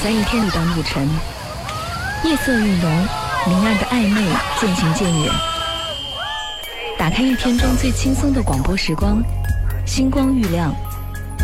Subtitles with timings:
[0.00, 1.08] 在一天里的路程，
[2.24, 3.06] 夜色愈浓，
[3.46, 4.22] 明暗的暧昧
[4.60, 5.32] 渐行渐远。
[6.98, 9.22] 打开一天中最轻松的广播时光，
[9.84, 10.74] 星光愈亮，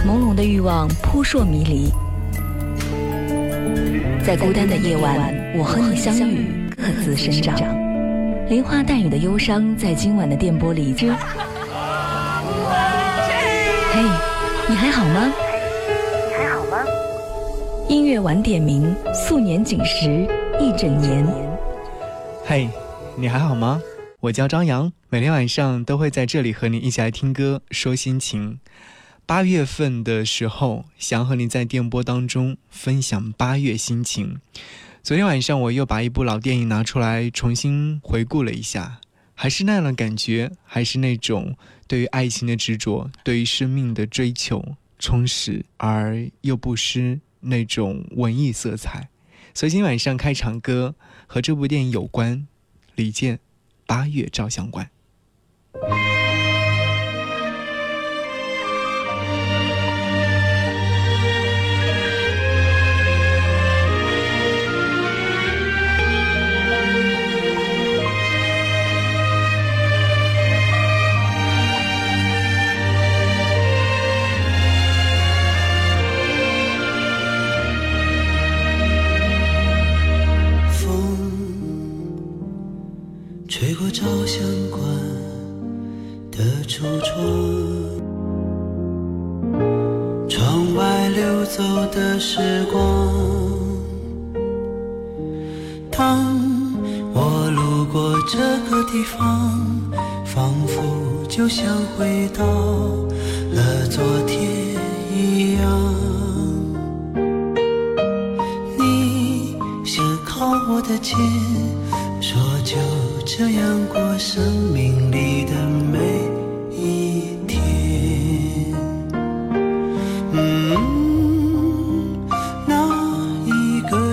[0.06, 1.93] 朦胧的欲望扑朔迷离。
[4.25, 7.57] 在孤单的夜晚，我和你相遇，各自生长。
[8.48, 10.95] 连花带雨的忧伤，在今晚的电波里。
[13.93, 14.02] 嘿，
[14.68, 15.32] 你还好吗？
[17.87, 20.27] 音乐晚点名，素年锦时
[20.59, 21.27] 一整年。
[22.43, 22.66] 嘿，
[23.16, 23.80] 你还好吗？
[24.20, 28.59] 我叫张扬，每天晚上都会在这里和你一起来听歌，说心情。
[29.27, 34.41] 八月份的时候，想和你在电波当中分享八月心情。
[35.02, 39.01] 昨天晚上我又把一部老电影拿出来重新回顾了一下，
[39.35, 41.55] 还是那样的感觉，还是那种
[41.87, 44.65] 对于爱情的执着，对于生命的追求，
[44.99, 47.21] 充实而又不失。
[47.45, 49.09] 那种文艺色彩，
[49.54, 50.95] 所以今晚上开场歌
[51.26, 52.46] 和这部电影有关，
[52.95, 53.37] 李健
[53.87, 54.90] 《八月照相馆》。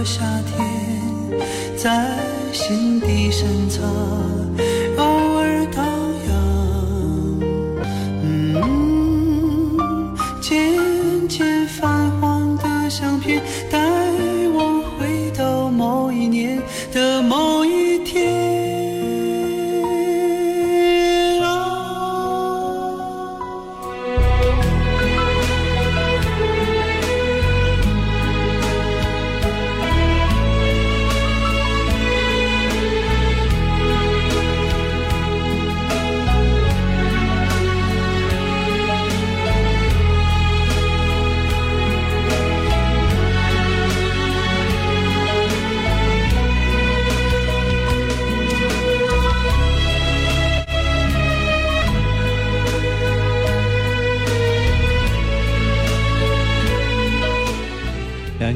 [0.04, 2.18] 夏天在
[2.52, 3.82] 心底深藏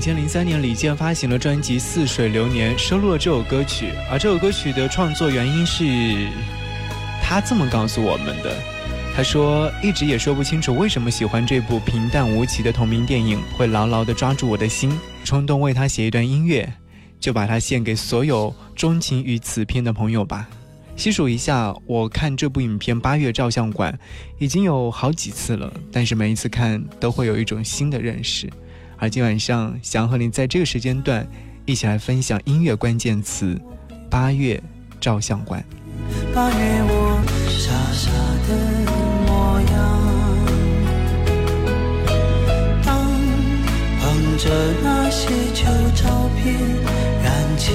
[0.05, 3.89] 千零三年，李健发行了专辑《似水流年》，收录了这首歌曲。
[4.07, 6.27] 而这首歌曲的创作原因是，
[7.23, 8.55] 他这么告诉我们的：
[9.15, 16.71] 他说，一直也说不清楚为什么喜欢这部平淡无奇的同名电影，会牢牢地抓住我的心，冲动为他写一段音乐，
[17.19, 20.47] 就把它献给所有钟情于此片的朋友吧。
[20.95, 23.91] 细数一下，我看这部影片《八月照相馆》
[24.37, 28.47] 已经有好几次了，但是每一次看都会有一种新的认识。
[28.97, 31.27] 而今晚上想和你在这个时间段
[31.65, 33.59] 一起来分享音乐关键词
[34.09, 34.61] 八月
[34.99, 35.63] 照相馆。
[36.33, 36.55] 八月
[36.87, 38.11] 我傻傻
[38.47, 38.49] 的
[39.25, 39.73] 模样
[42.83, 42.95] 当
[43.99, 44.43] 捧着
[44.83, 45.63] 那些旧
[45.95, 46.43] 照片
[47.23, 47.71] 燃起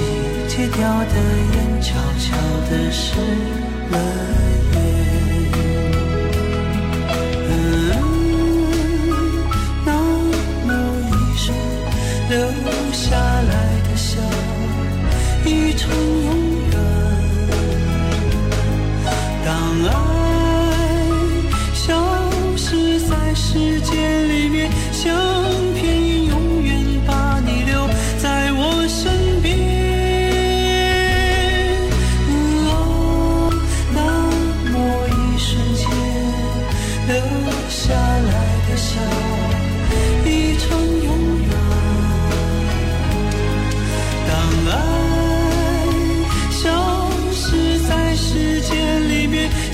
[0.47, 1.15] 戒掉的
[1.53, 2.35] 烟悄悄
[2.69, 3.15] 的湿
[3.89, 4.50] 了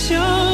[0.08, 0.47] 就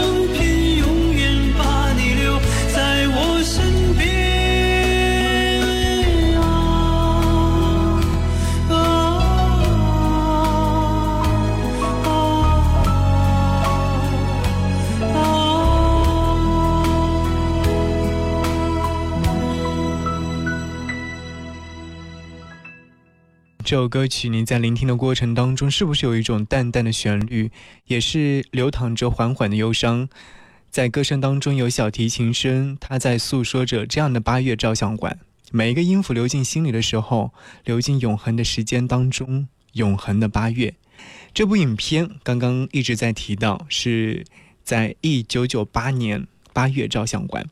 [23.73, 27.49] 这首歌曲，你在聆听的过程当中，是不是有一种淡淡的旋律，
[27.87, 30.07] 也是流淌着缓缓的忧伤？
[30.69, 35.17] 在歌声当中有小提琴声，它在诉说着这样的八月照相馆。
[35.51, 37.33] 每一个音符流进心里的时候，
[37.63, 40.75] 流进永恒的时间当中，永恒的八月。
[41.33, 44.23] 这部影片刚刚一直在提到，是
[44.63, 47.49] 在一九九八年八月照相馆。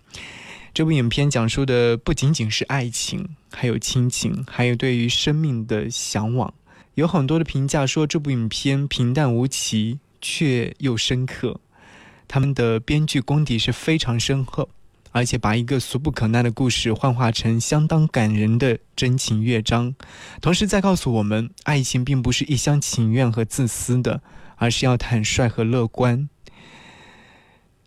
[0.74, 6.54] 这部影片讲述的不仅仅是爱情，还有亲情，还有对于生命的向往。
[6.94, 11.60] 有很多的评价说这部影片平淡无奇，却又深刻。
[12.26, 14.70] 他们的编剧功底是非常深厚，
[15.12, 19.94] 而且把一个俗不可耐的故事幻化成相当感人的真情乐章，
[20.42, 24.22] 同时在告诉我们，爱情并不是一厢情愿和自私的，
[24.56, 26.30] 而是要坦率和乐观。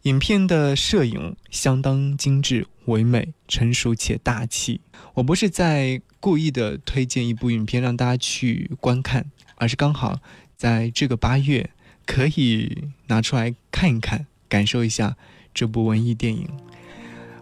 [0.03, 4.81] 影片的摄影相当精致、唯美、成熟且大气。
[5.15, 10.19] 我不是在故意的推荐一部影片让大家去观看，而是刚好
[10.57, 11.71] 在这个八月
[12.07, 14.27] 可以拿出来看一看。
[14.47, 15.17] 感受一下
[15.53, 16.49] 这部文艺电影，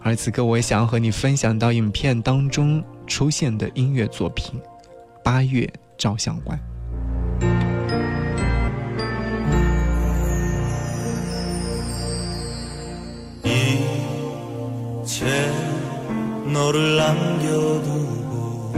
[0.01, 4.59] 而此刻我也想要和你分享到影片当中出现的音乐作品
[5.23, 6.59] 《八月照相馆》。
[16.53, 18.73] 너를 남겨두고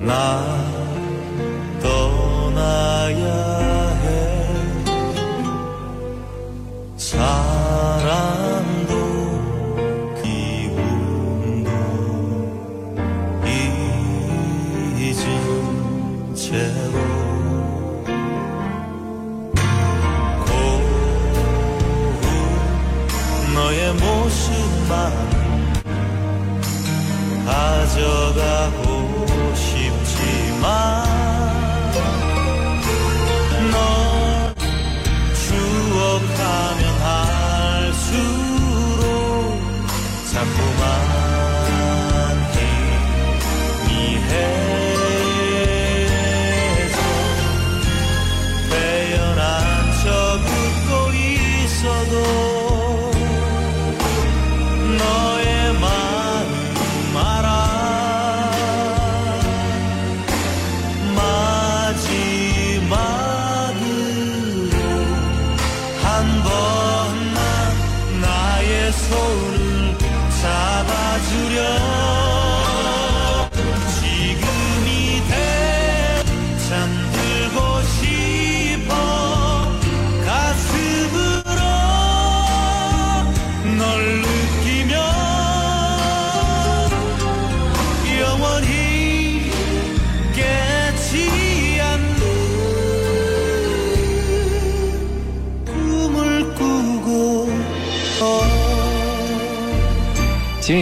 [0.00, 0.67] 나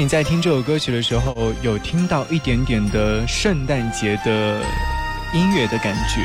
[0.08, 4.60] 在听这首歌曲的时候，有听到一点点的圣诞节的
[5.34, 6.20] 音乐的感觉，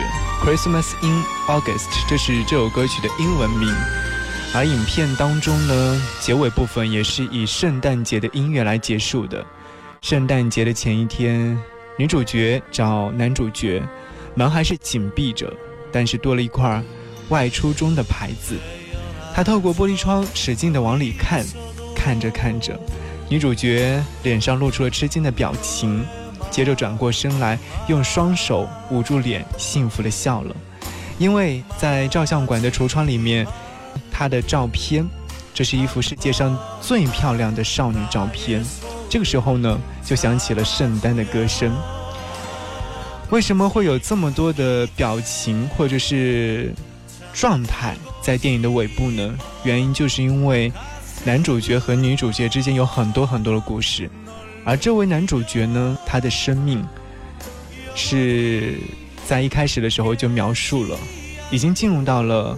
[0.45, 3.73] 《Christmas in August》这是这首歌曲的英文名。
[4.53, 9.43] 而影片当中呢，结尾部分也是以圣诞节的音乐来结束的。
[10.01, 11.57] 圣诞节的前一天，
[11.97, 13.81] 女主角找男主角，
[14.35, 15.51] 门还是紧闭着，
[15.91, 16.83] 但是多了一块
[17.29, 18.57] 外出中的牌子。
[19.33, 21.45] 她透过玻璃窗使劲地往里看，
[21.95, 22.79] 看着看着。
[23.31, 26.03] 女主角脸上露出了吃惊的表情，
[26.50, 27.57] 接着转过身来，
[27.88, 30.53] 用双手捂住脸，幸福的笑了。
[31.17, 33.47] 因为在照相馆的橱窗里面，
[34.11, 35.07] 她的照片，
[35.53, 38.61] 这是一幅世界上最漂亮的少女照片。
[39.09, 41.73] 这个时候呢，就响起了圣诞的歌声。
[43.29, 46.73] 为什么会有这么多的表情或者是
[47.31, 49.33] 状态在电影的尾部呢？
[49.63, 50.69] 原因就是因为。
[51.23, 54.09] 男主角和女主角之间有很多很多的故事，
[54.65, 56.83] 而这位男主角呢，他的生命
[57.95, 58.77] 是
[59.27, 60.97] 在一开始的时候就描述了，
[61.51, 62.57] 已经进入到了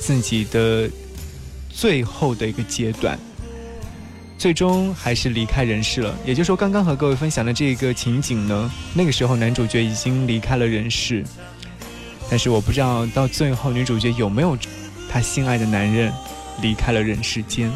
[0.00, 0.88] 自己的
[1.68, 3.18] 最后的一个阶段，
[4.38, 6.14] 最终还是离开人世了。
[6.24, 11.22] 也就是说，刚刚和各位分享的这个情景呢，那个时候男主角已经离开了人世，
[12.30, 14.56] 但是我不知道到最后女主角有没有
[15.10, 16.10] 他心爱的男人。
[16.60, 17.70] 离开了人世间。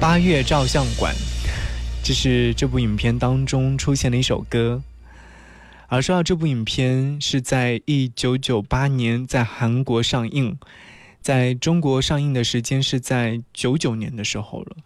[0.00, 1.14] 八月照相馆，
[2.02, 4.80] 这是这部影片当中出现的一首歌。
[5.88, 10.58] 而说到这部影片是在一九九八年在韩国上映，
[11.20, 14.76] 在中国上映的时间是在九九年的时候了。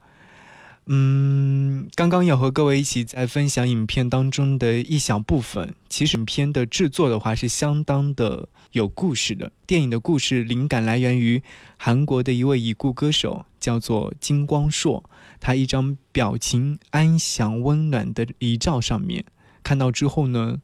[0.91, 5.75] 嗯，刚刚要和各位一起在分享影片当中的一小部分。
[5.89, 9.53] 其实影片的制作的话是相当的有故事的。
[9.67, 11.43] 电影的故事灵感来源于
[11.77, 15.05] 韩国的一位已故歌手，叫做金光硕。
[15.39, 19.27] 他一张表情安详温暖的遗照上面，
[19.63, 20.57] 看到之后呢，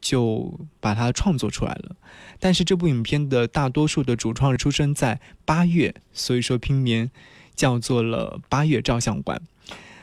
[0.00, 1.96] 就把它创作出来了。
[2.38, 7.10] 但是这部影片的大多数的主创出生在八月，所以说拼名
[7.54, 9.42] 叫做了八月照相馆。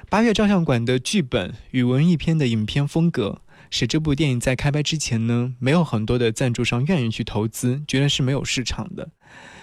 [0.10, 9.10] 八月照相馆的剧本与文艺片的影片风格，使这部电影在开拍之前呢，没有很多的赞助商愿意去投资，觉得是没有市场的。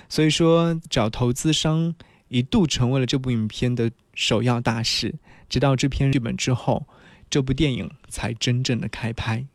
[0.09, 1.95] 所以说，找投资商
[2.29, 5.15] 一度成为了这部影片的首要大事。
[5.49, 6.87] 直到这篇剧本之后，
[7.31, 9.47] 这部电影才真正的开拍。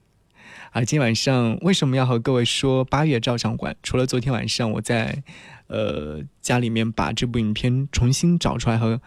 [0.71, 3.75] 啊今晚上为什么要和各位说八月照相馆？
[3.81, 5.23] 除了昨天晚上我在，
[5.67, 9.01] 呃家里面把这部影片重新找出来和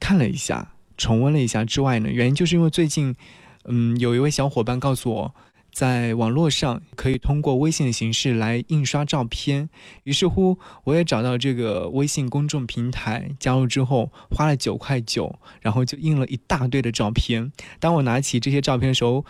[0.00, 0.70] 看了一下。
[0.96, 3.16] 重温了一下之外呢，原因就是因为最近，
[3.64, 5.34] 嗯，有一位小伙伴告诉我，
[5.72, 9.68] 在网络上可以通过微信的形式来印刷照片。
[10.04, 17.50] 于是乎，我也找到这个微信公众平台，加入之后花了九块九，然后就印了一大堆的照片。
[17.80, 19.24] 当我拿起这些照片的时候，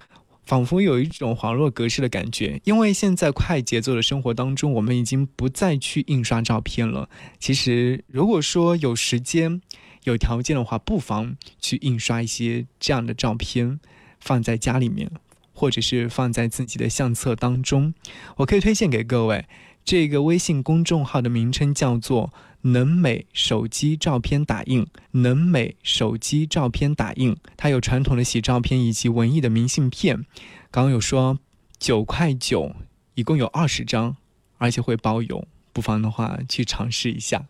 [0.44, 2.60] 仿佛有一种恍若隔世的感觉。
[2.64, 7.08] 因为现在快节奏的生活当中，我们已经不再去印刷照片了。
[7.38, 9.60] 其实，如果说有时间，
[10.04, 13.80] 有条件的话，不妨去印刷一些这样的照片，
[14.20, 15.10] 放在家里面，
[15.52, 17.94] 或者是放在自己的相册当中。
[18.36, 19.46] 我可以推荐给各位，
[19.84, 22.32] 这个微信公众号的名称叫做
[22.64, 24.86] “能美手机照片打印”。
[25.12, 30.24] 能美手机照片打印，它有传统的洗照片以及文艺的明信片。
[30.70, 31.38] 刚刚有说
[31.78, 32.74] 九块九，
[33.14, 34.16] 一共有二十张，
[34.58, 37.44] 而且会包邮，不妨的话去尝试一下。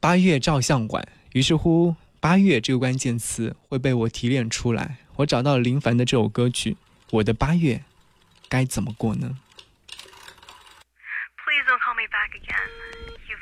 [0.00, 1.06] 八月照相馆。
[1.32, 4.98] 于是乎，八月这个关键词会被我提炼出来。
[5.16, 6.72] 我找到了林凡的这首歌曲
[7.10, 7.82] 《我的八月
[8.48, 9.36] 该怎么过呢》。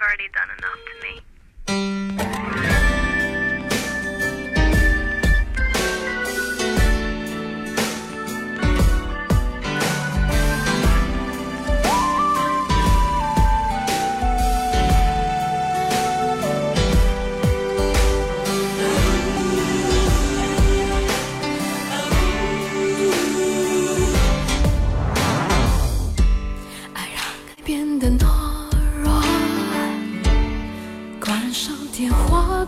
[0.02, 2.21] already done enough to me.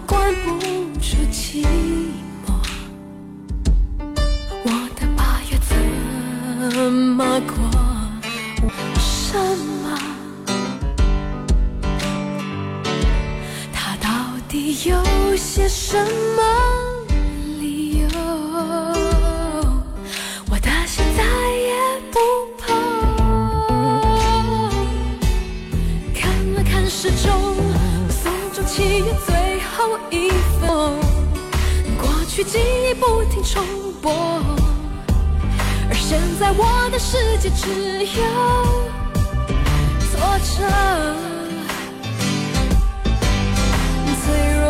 [0.06, 0.58] 关不
[1.00, 1.64] 住寂
[2.44, 2.52] 寞。
[4.64, 7.54] 我的八月怎么过？
[8.99, 9.38] 什
[9.82, 9.99] 么？
[13.73, 14.08] 他到
[14.49, 15.96] 底有些什
[16.37, 16.74] 么？
[32.46, 33.64] 记忆不停重
[34.00, 34.12] 播，
[35.88, 38.22] 而现在我的世界只有
[40.10, 40.56] 挫折、
[44.20, 44.24] 脆
[44.54, 44.62] 弱。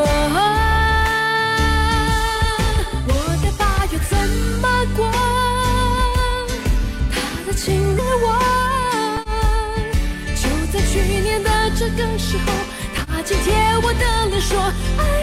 [3.07, 3.11] 我
[3.43, 3.62] 的爸
[3.93, 4.12] 又怎
[4.62, 4.64] 么
[4.97, 4.99] 过？
[7.12, 7.14] 他
[7.47, 8.26] 的侵略我。
[10.37, 12.47] 就在去年的这个时候，
[13.07, 13.52] 他紧贴
[13.83, 14.59] 我的脸说：「」。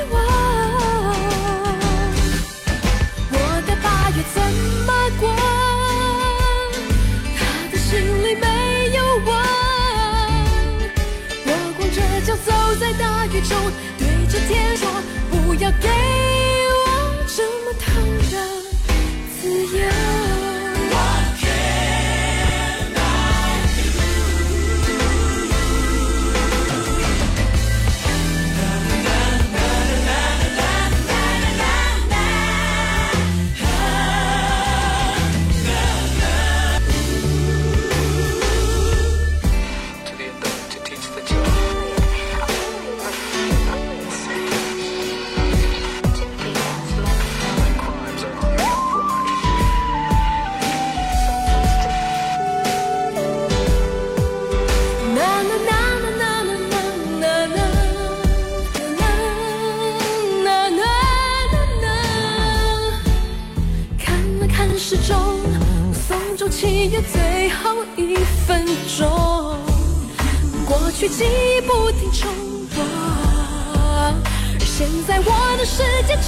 [15.62, 16.01] your game.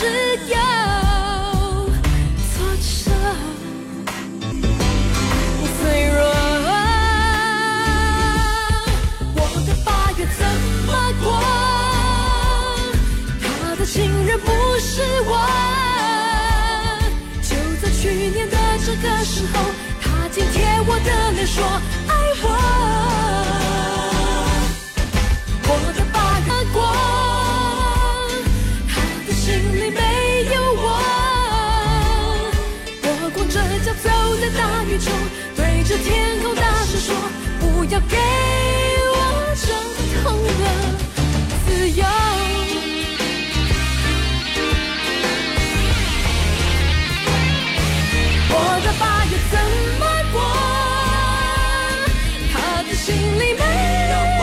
[0.04, 0.10] 只
[0.50, 0.56] 有
[2.52, 3.08] 挫折。
[5.80, 6.20] 脆弱，
[9.34, 10.40] 我的八月怎
[10.86, 10.90] 么
[11.24, 11.26] 过？
[13.42, 13.96] 他的情
[14.26, 14.46] 人不
[14.82, 14.92] 是
[15.22, 15.32] 我。
[17.42, 19.56] 就在去年的这个时候，
[20.02, 21.64] 他紧贴我的脸说
[22.10, 22.12] 爱。
[22.46, 22.48] 我
[35.94, 37.14] 对着天空大声说
[37.60, 38.18] 不要给
[39.14, 39.16] 我
[39.62, 40.62] 这么痛的
[41.68, 42.02] 自由。
[48.50, 48.52] 我
[48.84, 49.54] 的八月怎
[50.00, 50.02] 么
[50.34, 50.36] 过？
[52.52, 53.62] 他的心里没
[54.10, 54.42] 有我。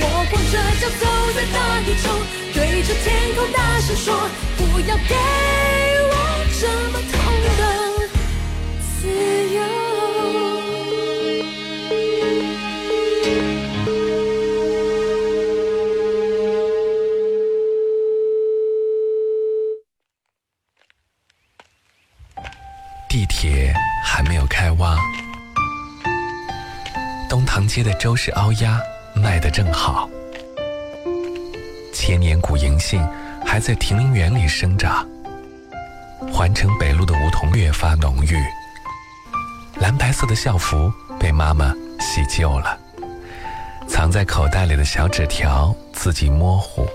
[0.00, 1.02] 我光着脚走
[1.36, 2.04] 在大雨中
[2.52, 3.06] 对着天
[3.36, 4.06] 空大声说
[4.56, 5.14] 不要给
[6.10, 6.14] 我
[6.60, 7.14] 这么痛
[23.08, 24.96] 地铁还没有开挖，
[27.28, 28.80] 东塘街的周氏凹鸭
[29.14, 30.08] 卖得正好。
[31.92, 33.04] 千年古银杏
[33.44, 35.06] 还在亭林园里生长，
[36.32, 38.36] 环城北路的梧桐越发浓郁。
[39.80, 42.78] 蓝白色的校服被妈妈洗旧了，
[43.88, 46.86] 藏在口袋里的小纸条字迹模糊。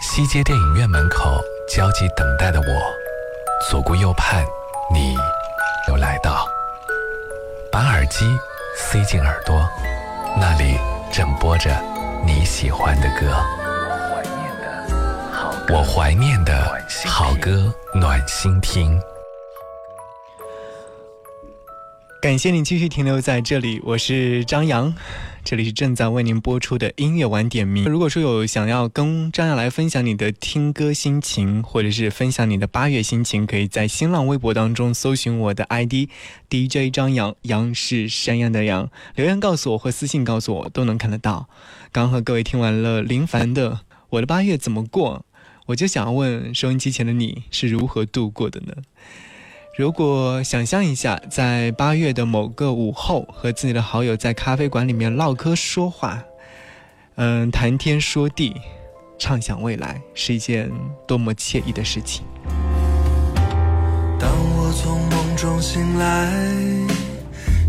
[0.00, 1.36] 西街电影院门口
[1.68, 2.94] 焦急等待的我，
[3.68, 4.44] 左顾右盼，
[4.92, 5.16] 你
[5.88, 6.46] 又来到。
[7.72, 8.38] 把耳机
[8.76, 9.68] 塞进耳朵，
[10.38, 10.78] 那里
[11.12, 11.76] 正播着
[12.24, 13.63] 你喜欢的歌。
[15.72, 19.00] 我怀念的好歌，暖心听。
[22.20, 24.94] 感谢你继续停留在这里，我是张扬。
[25.42, 27.84] 这里是正在为您播出的音乐晚点名。
[27.84, 36.08] 如果说有想要跟张扬来分享你的听歌心情，或者是分享你的八月心情，可以在新浪微博当中搜寻我的 ID
[36.50, 41.48] DJ 张扬，杨是山羊的羊，留言告诉我或私信告诉我都能看得到。
[41.90, 43.70] 刚和各位听完了林凡的
[44.10, 45.24] 《我的八月怎么过》，
[45.66, 48.74] 我就想问收音机前的你是如何度过的呢？
[49.78, 56.22] 如果想象一下，在八月的某个午后，和自己的好友在咖啡馆里面唠嗑说话，
[57.14, 58.54] 嗯，谈天说地，
[59.18, 60.70] 畅想未来，是一件
[61.08, 62.26] 多么惬意的事情。
[64.20, 66.30] 当我从梦中醒来，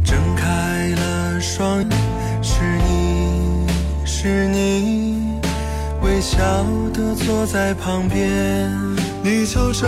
[0.03, 3.67] 睁开了双眼，是你
[4.05, 5.04] 是你，
[6.05, 6.37] 微笑
[6.93, 8.71] 的坐在旁边。
[9.23, 9.87] 你就这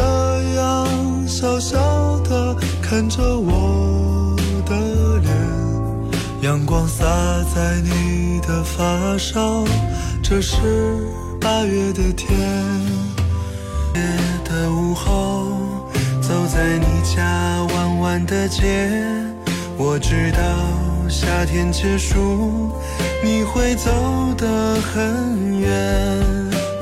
[0.55, 5.31] 样笑笑的看着我的脸，
[6.41, 7.05] 阳光洒
[7.53, 9.63] 在你的发梢，
[10.23, 10.57] 这是
[11.39, 12.35] 八月的天。
[13.93, 14.01] 夜
[14.43, 15.45] 的午后，
[16.19, 18.89] 走在你家弯弯的街，
[19.77, 20.39] 我知道
[21.09, 22.71] 夏天结束，
[23.23, 23.91] 你会走
[24.37, 25.69] 得很远。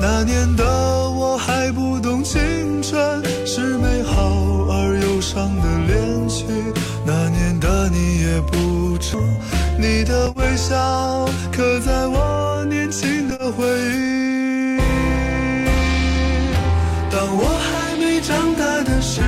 [0.00, 0.64] 那年的
[1.10, 2.16] 我还不懂。
[2.26, 4.12] 青春是美好
[4.68, 6.44] 而忧伤的恋曲，
[7.04, 9.16] 那年的你也不知，
[9.78, 14.80] 你的微笑刻在我年轻的回忆。
[17.08, 19.26] 当我还没长大的时候，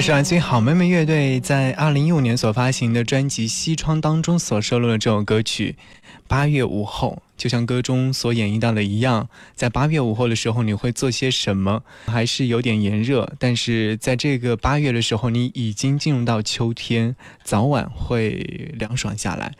[0.00, 5.76] 是来自于好妹妹乐队在二零一五年所发行的专辑《西窗》当中所收录的这首歌曲
[6.26, 7.22] 《八月午后》。
[7.36, 11.82] 就像歌中所演绎到的一样，在八月午后的时候，你会做些什么？
[12.06, 19.52] 还是有点炎热，但是在这个八月的时候，你已经进入到秋天，早晚会凉爽下来。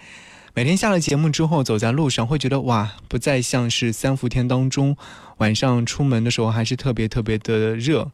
[0.54, 4.96] 每天下了节目之后，走在路上会觉得哇，不再像是三伏天当中
[5.36, 8.10] 晚上出门的时候还是特别特别的热。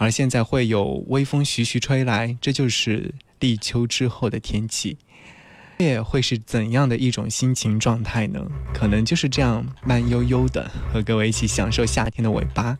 [0.00, 4.96] 而现在会有微风徐徐吹来，这就是立秋之后的天气。
[5.76, 8.40] 月会是怎样的一种心情状态呢？
[8.72, 12.78] 可能就是这样慢悠悠的和各位一起享受夏天的尾巴。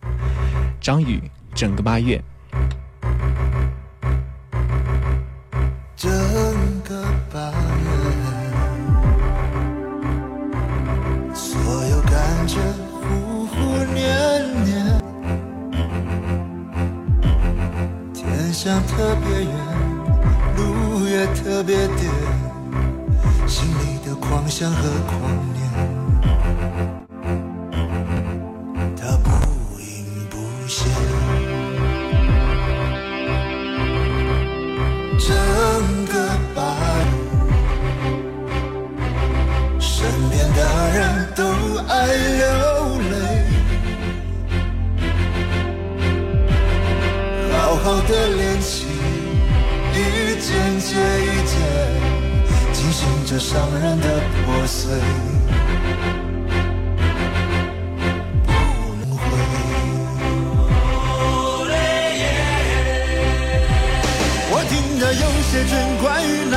[0.80, 1.20] 张宇，
[1.54, 2.18] 整个八月。
[19.30, 19.69] 特别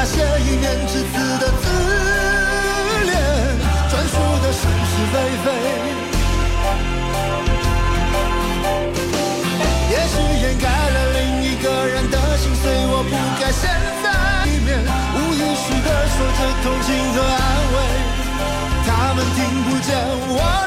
[0.05, 1.63] 那些一面之词的自
[3.05, 3.15] 恋，
[3.89, 5.47] 专属的是是非非。
[9.91, 10.13] 也许
[10.43, 13.71] 掩盖了另一个人的心碎，我不该陷
[14.03, 14.75] 在里面，
[15.15, 17.75] 无意识的说着同情和安慰。
[18.85, 19.95] 他们听不见，
[20.27, 20.62] 我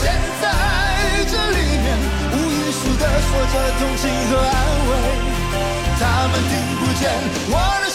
[0.00, 0.44] 不该陷在
[1.30, 1.86] 这里面，
[2.32, 4.50] 无艺术的说着同情和安
[4.88, 4.90] 慰。
[5.98, 7.10] 他们听不见，
[7.50, 7.89] 我的。